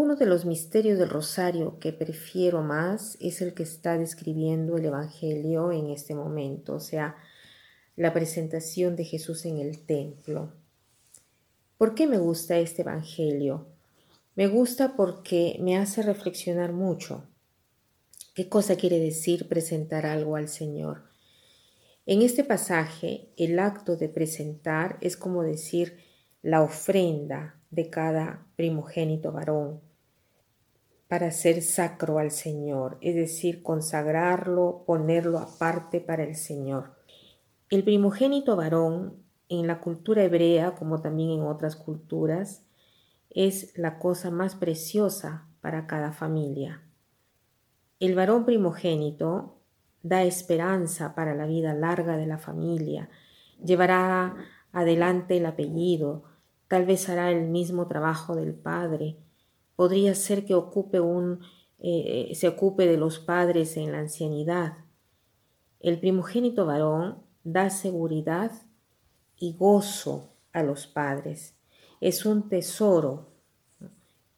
[0.00, 4.84] Uno de los misterios del rosario que prefiero más es el que está describiendo el
[4.84, 7.16] Evangelio en este momento, o sea,
[7.96, 10.52] la presentación de Jesús en el templo.
[11.78, 13.66] ¿Por qué me gusta este Evangelio?
[14.36, 17.24] Me gusta porque me hace reflexionar mucho.
[18.36, 21.08] ¿Qué cosa quiere decir presentar algo al Señor?
[22.06, 25.98] En este pasaje, el acto de presentar es como decir
[26.40, 29.87] la ofrenda de cada primogénito varón
[31.08, 36.94] para ser sacro al Señor, es decir, consagrarlo, ponerlo aparte para el Señor.
[37.70, 42.64] El primogénito varón en la cultura hebrea, como también en otras culturas,
[43.30, 46.82] es la cosa más preciosa para cada familia.
[48.00, 49.56] El varón primogénito
[50.02, 53.08] da esperanza para la vida larga de la familia,
[53.64, 54.36] llevará
[54.72, 56.24] adelante el apellido,
[56.68, 59.16] Tal vez hará el mismo trabajo del padre.
[59.78, 61.38] Podría ser que ocupe un,
[61.78, 64.78] eh, se ocupe de los padres en la ancianidad.
[65.78, 68.50] El primogénito varón da seguridad
[69.36, 71.54] y gozo a los padres.
[72.00, 73.28] Es un tesoro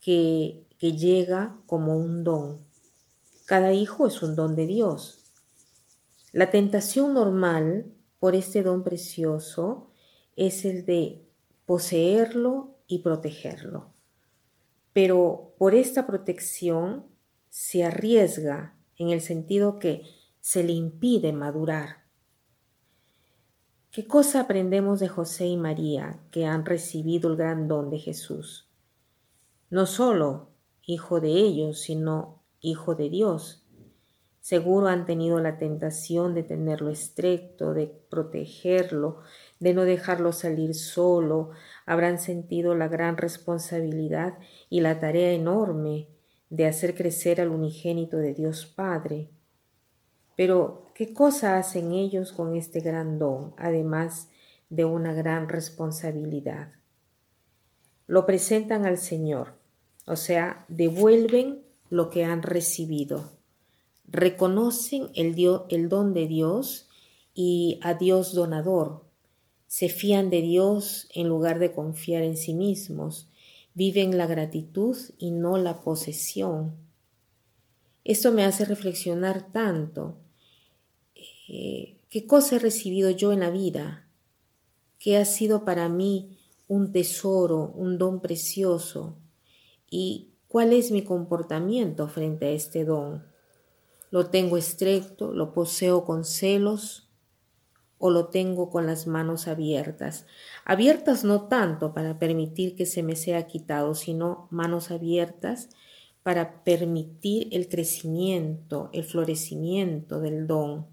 [0.00, 2.66] que, que llega como un don.
[3.46, 5.22] Cada hijo es un don de Dios.
[6.32, 9.92] La tentación normal por este don precioso
[10.34, 11.24] es el de
[11.64, 13.92] poseerlo y protegerlo.
[15.00, 17.06] Pero por esta protección
[17.50, 20.02] se arriesga en el sentido que
[20.40, 22.08] se le impide madurar.
[23.92, 28.72] ¿Qué cosa aprendemos de José y María que han recibido el gran don de Jesús?
[29.70, 30.50] No solo
[30.82, 33.67] hijo de ellos, sino hijo de Dios.
[34.48, 39.18] Seguro han tenido la tentación de tenerlo estrecto, de protegerlo,
[39.60, 41.50] de no dejarlo salir solo,
[41.84, 44.38] habrán sentido la gran responsabilidad
[44.70, 46.08] y la tarea enorme
[46.48, 49.28] de hacer crecer al unigénito de Dios Padre.
[50.34, 54.30] Pero, ¿qué cosa hacen ellos con este gran don, además
[54.70, 56.72] de una gran responsabilidad?
[58.06, 59.56] Lo presentan al Señor,
[60.06, 63.36] o sea, devuelven lo que han recibido,
[64.10, 65.36] reconocen el,
[65.68, 66.88] el don de Dios
[67.34, 69.04] y a Dios donador,
[69.68, 73.28] se fían de Dios en lugar de confiar en sí mismos,
[73.74, 76.76] viven la gratitud y no la posesión.
[78.02, 80.16] Esto me hace reflexionar tanto.
[81.48, 84.08] Eh, ¿Qué cosa he recibido yo en la vida?
[84.98, 89.18] ¿Qué ha sido para mí un tesoro, un don precioso?
[89.90, 93.26] ¿Y cuál es mi comportamiento frente a este don?
[94.10, 95.32] ¿Lo tengo estrecto?
[95.32, 97.08] ¿Lo poseo con celos?
[97.98, 100.26] o lo tengo con las manos abiertas.
[100.64, 105.68] Abiertas no tanto para permitir que se me sea quitado, sino manos abiertas
[106.22, 110.86] para permitir el crecimiento, el florecimiento del don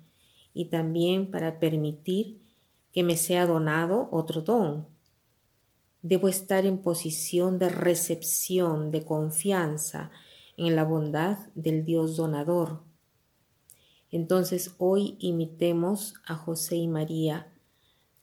[0.54, 2.42] y también para permitir
[2.92, 4.88] que me sea donado otro don.
[6.02, 10.12] Debo estar en posición de recepción, de confianza
[10.56, 12.84] en la bondad del Dios donador
[14.12, 17.52] entonces hoy imitemos a José y María,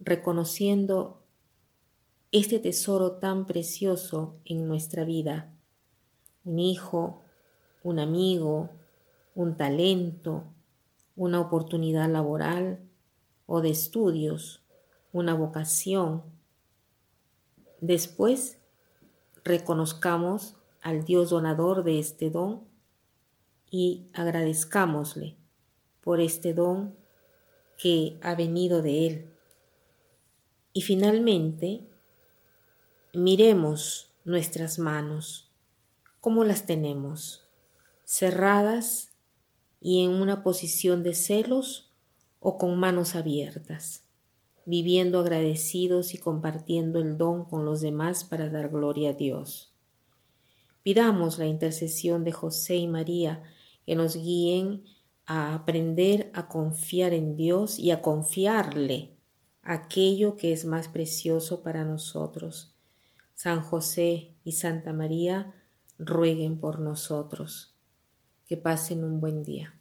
[0.00, 1.22] reconociendo
[2.30, 5.52] este tesoro tan precioso en nuestra vida,
[6.44, 7.22] un hijo,
[7.82, 8.70] un amigo,
[9.34, 10.44] un talento,
[11.16, 12.80] una oportunidad laboral
[13.46, 14.62] o de estudios,
[15.12, 16.22] una vocación.
[17.80, 18.58] Después,
[19.44, 22.62] reconozcamos al Dios donador de este don
[23.70, 25.41] y agradezcámosle
[26.02, 26.94] por este don
[27.78, 29.26] que ha venido de Él.
[30.72, 31.80] Y finalmente,
[33.12, 35.50] miremos nuestras manos,
[36.20, 37.48] cómo las tenemos,
[38.04, 39.12] cerradas
[39.80, 41.90] y en una posición de celos
[42.40, 44.04] o con manos abiertas,
[44.64, 49.72] viviendo agradecidos y compartiendo el don con los demás para dar gloria a Dios.
[50.82, 53.42] Pidamos la intercesión de José y María
[53.86, 54.84] que nos guíen
[55.26, 59.16] a aprender a confiar en Dios y a confiarle
[59.62, 62.74] aquello que es más precioso para nosotros.
[63.34, 65.54] San José y Santa María,
[65.98, 67.74] rueguen por nosotros.
[68.46, 69.74] Que pasen un buen día.